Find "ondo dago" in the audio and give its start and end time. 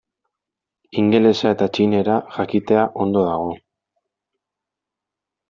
3.07-3.53